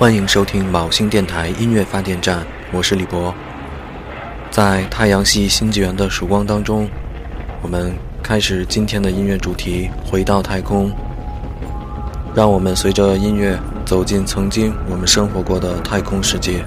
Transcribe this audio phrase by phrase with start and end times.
[0.00, 2.42] 欢迎收听卯星电台音乐发电站，
[2.72, 3.34] 我是李博。
[4.50, 6.88] 在太阳系新纪元的曙光当中，
[7.60, 10.90] 我们开始今天的音乐主题——回到太空。
[12.34, 16.64] 让我们随着音乐走进曾经我们生活过的太空世界。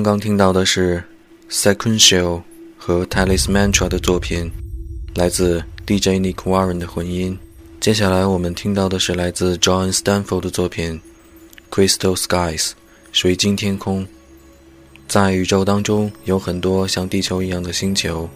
[0.00, 1.04] 刚刚听到的是
[1.50, 2.40] Sequential
[2.78, 4.50] 和 Talis Mantra 的作品，
[5.14, 7.38] 来自 DJ Nick Warren 的混音。
[7.80, 10.98] 接下来我们听到的是来自 John Stanford 的作品
[11.70, 12.70] Crystal Skies
[13.12, 14.06] 水晶天空。
[15.06, 18.26] 在宇宙当中有很多像地球一样的星球，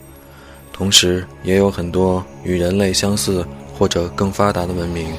[0.71, 3.43] 同时也有很多与人类相似
[3.79, 5.11] 或者更发达的文明。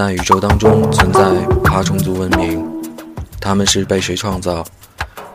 [0.00, 1.20] 在宇宙当中存在
[1.62, 2.66] 爬虫族文明，
[3.38, 4.64] 他们是被谁创造？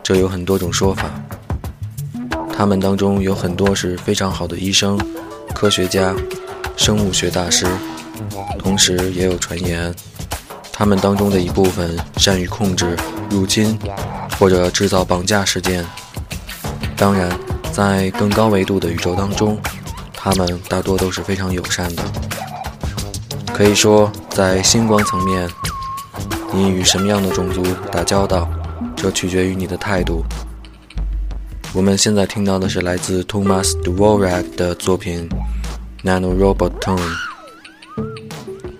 [0.02, 1.04] 这有很多种说法。
[2.52, 4.98] 他们当中有很多是非常好的医生、
[5.54, 6.12] 科学家、
[6.76, 7.64] 生物学大师，
[8.58, 9.94] 同时也有传言，
[10.72, 12.96] 他们当中的一部分善于控制、
[13.30, 13.78] 入侵
[14.36, 15.86] 或者制造绑架事件。
[16.96, 17.30] 当然，
[17.70, 19.56] 在更高维度的宇宙当中，
[20.12, 22.02] 他们大多都是非常友善的。
[23.56, 25.48] 可以说，在星光层面，
[26.52, 28.46] 你与什么样的种族打交道，
[28.94, 30.22] 这取决于你的态度。
[31.72, 35.26] 我们现在听到的是来自 Thomas Dvorak 的作品
[36.06, 36.98] 《Nano Robot Tone》，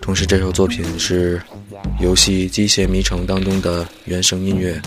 [0.03, 1.41] 同时这首作品是
[1.99, 4.79] 游戏《机械迷城》当中的原声音乐。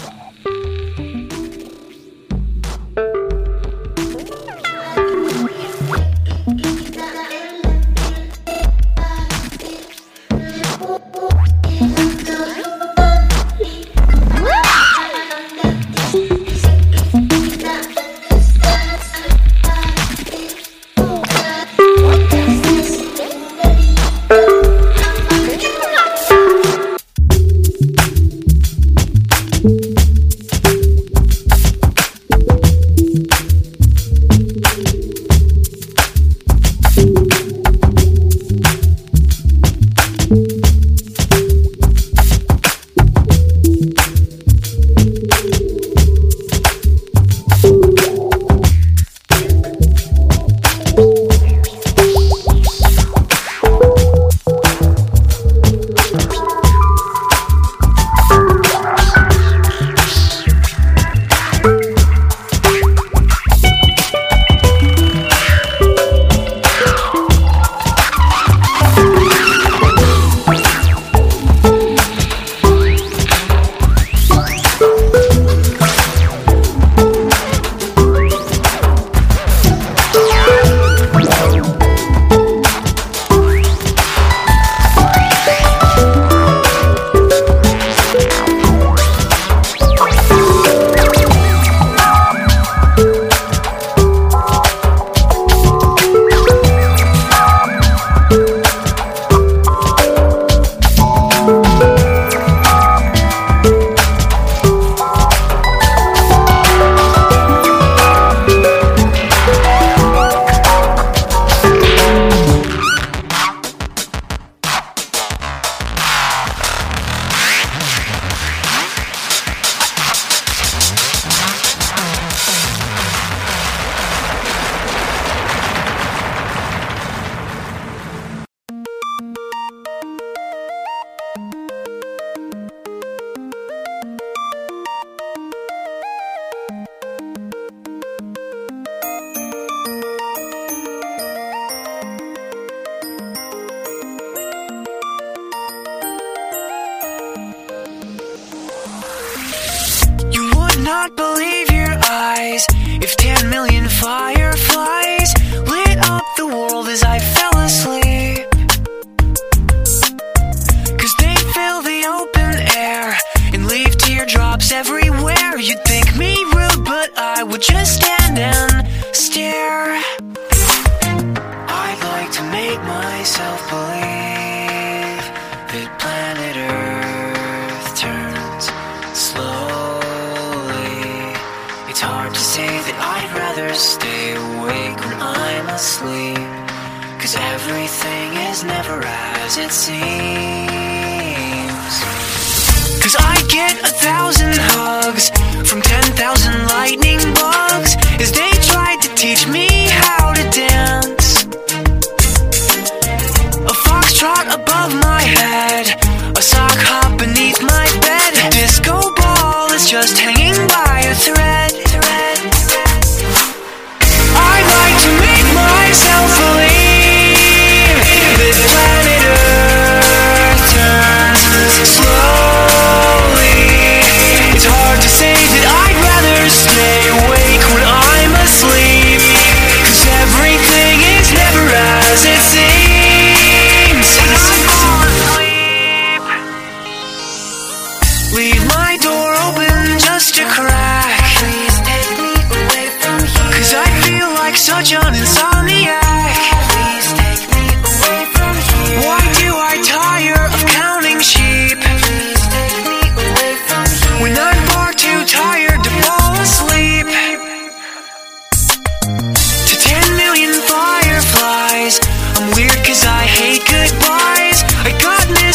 [195.20, 196.59] from 10,000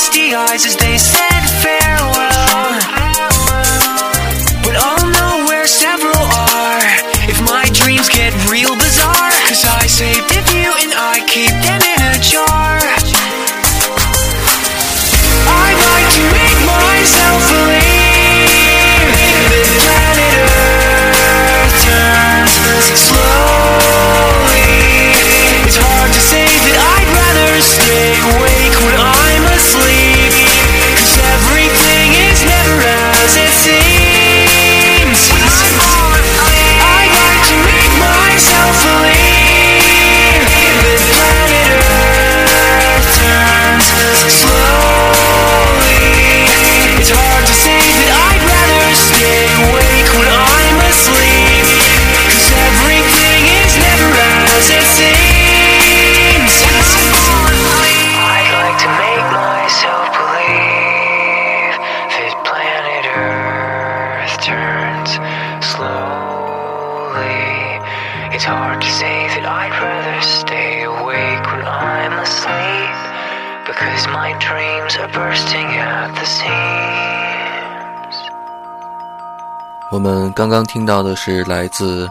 [0.05, 1.44] misty eyes as they said
[74.25, 78.17] my dreams are bursting at the seams.
[79.91, 82.09] 我们刚刚听到的是来自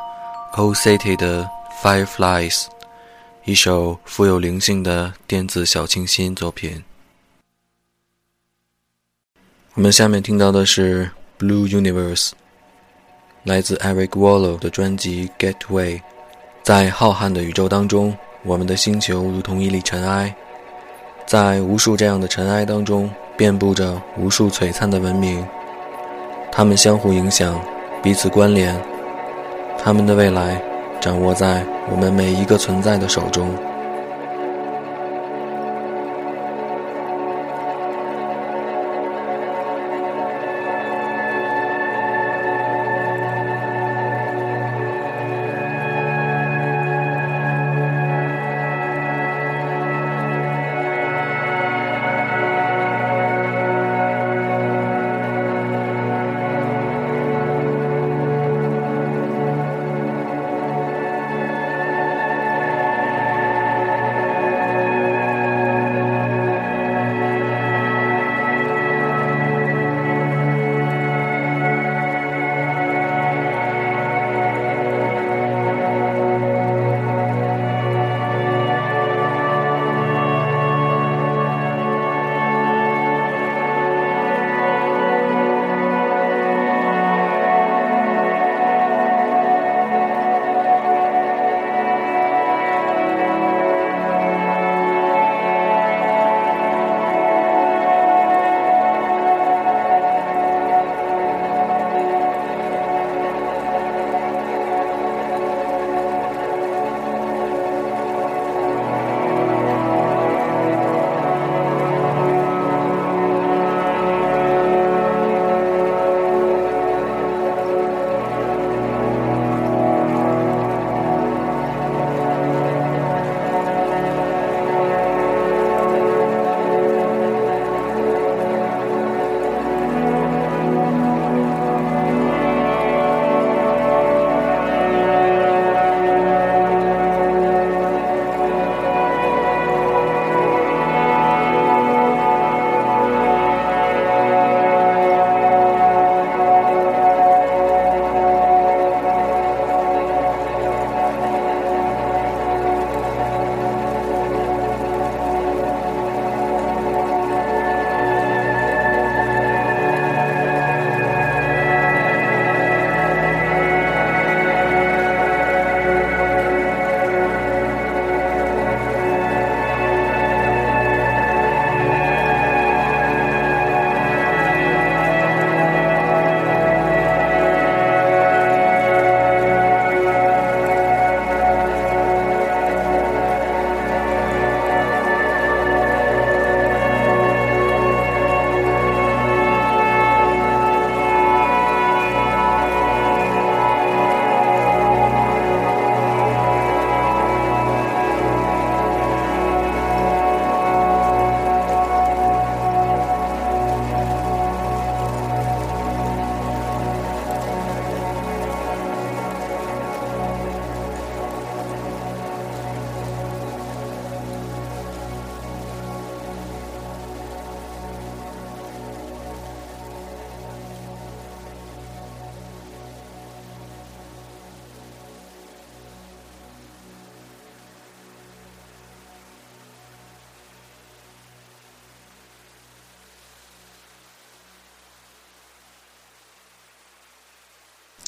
[0.51, 1.49] O City 的
[1.81, 2.67] Fireflies，
[3.45, 6.83] 一首富有灵性的电子小清新作品。
[9.73, 12.33] 我们下面听到的是 Blue Universe，
[13.41, 15.97] 来自 Eric Wallow 的专辑《Getaway》。
[16.61, 20.33] 在浩瀚的宇宙当中，我们的星球如同一粒尘埃，
[21.25, 25.43] 在无数这样的尘埃当中，遍布着无数璀璨的文明。
[26.51, 27.59] 它们相互影响，
[28.01, 28.79] 彼此关联，
[29.77, 30.61] 它们的未来
[30.99, 33.49] 掌握在我们每一个存在的手中。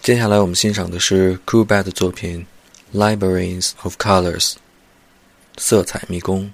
[0.06, 2.46] 接下来我们欣赏的是 Kubat 的作品
[2.96, 4.52] 《Libraries of Colors》，
[5.58, 6.54] 色彩迷宫。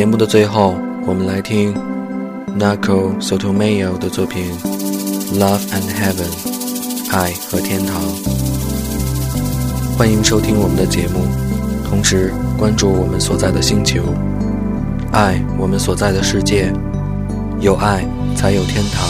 [0.00, 0.74] 节目的最后，
[1.06, 1.74] 我们来听
[2.58, 4.50] Naco Soto Mayo 的作品
[5.38, 6.24] 《Love and Heaven》，
[7.14, 8.00] 爱和天堂。
[9.98, 11.20] 欢迎收听我们的节目，
[11.86, 14.02] 同时关注我们所在的星球，
[15.12, 16.72] 爱我们所在的世界，
[17.60, 18.02] 有爱
[18.34, 19.06] 才有天堂。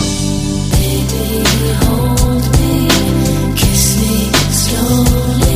[0.72, 1.44] Baby,
[1.86, 2.88] hold me,
[3.54, 5.49] kiss me slowly.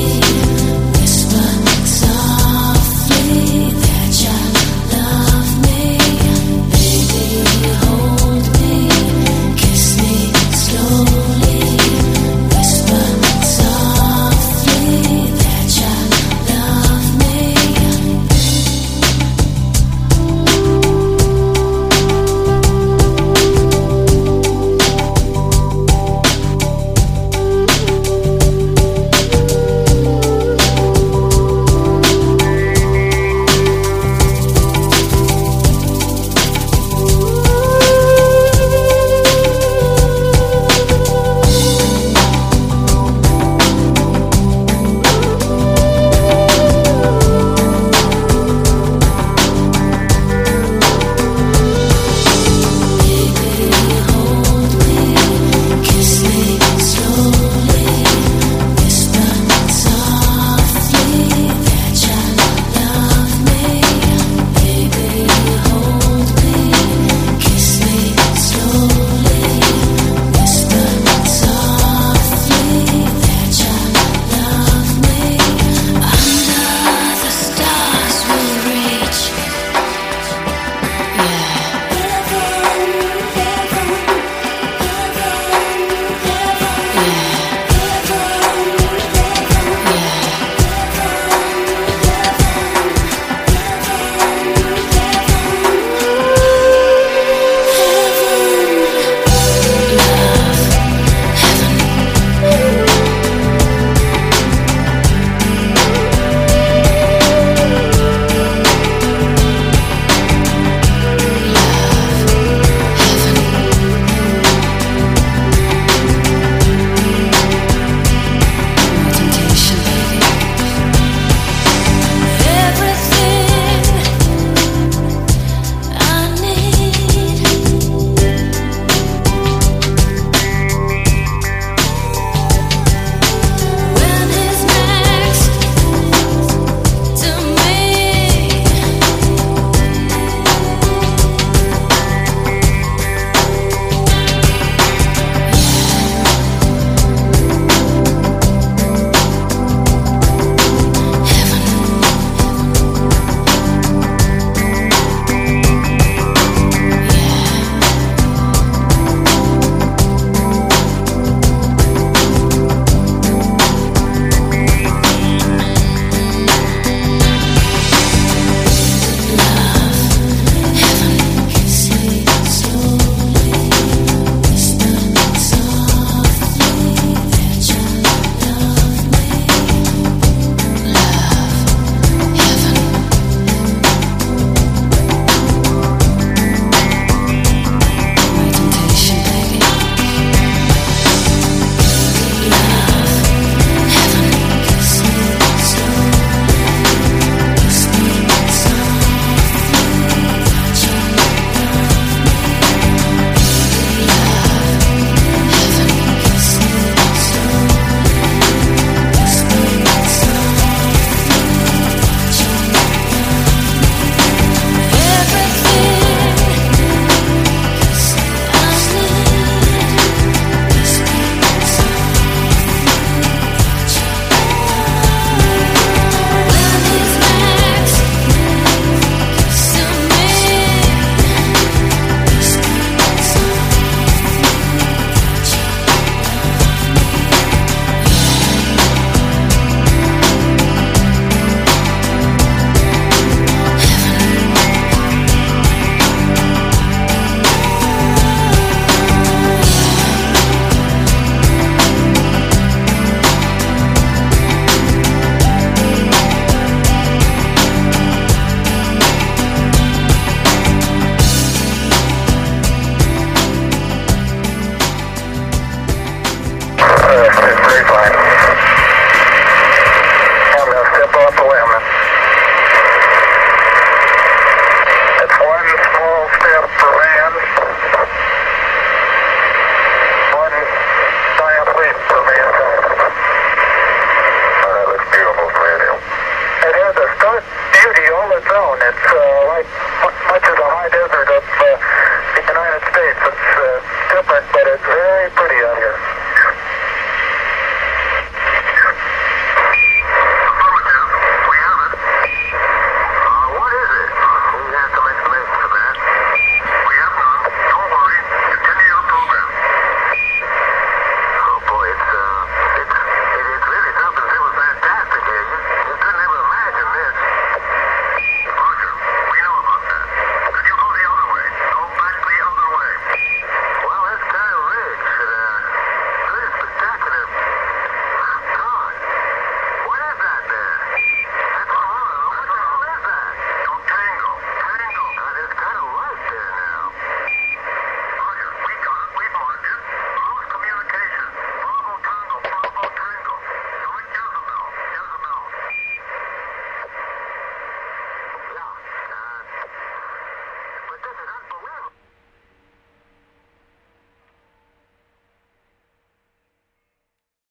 [288.55, 288.84] phone